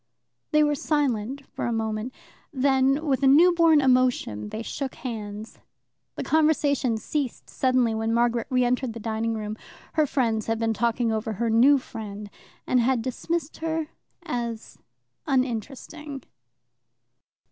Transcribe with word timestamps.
They 0.49 0.63
were 0.63 0.73
silent 0.73 1.45
for 1.45 1.67
a 1.67 1.71
moment. 1.71 2.11
Then, 2.51 3.05
with 3.05 3.21
a 3.21 3.27
newborn 3.27 3.81
emotion, 3.81 4.49
they 4.49 4.63
shook 4.63 4.95
hands. 4.95 5.59
The 6.15 6.23
conversation 6.23 6.97
ceased 6.97 7.51
suddenly 7.51 7.93
when 7.93 8.11
Margaret 8.11 8.47
re 8.49 8.65
entered 8.65 8.93
the 8.93 8.99
dining 8.99 9.35
room: 9.35 9.57
her 9.93 10.07
friends 10.07 10.47
had 10.47 10.57
been 10.57 10.73
talking 10.73 11.11
over 11.11 11.33
her 11.33 11.51
new 11.51 11.77
friend, 11.77 12.31
and 12.65 12.79
had 12.79 13.03
dismissed 13.03 13.57
her 13.57 13.89
as 14.23 14.79
uninteresting. 15.27 16.23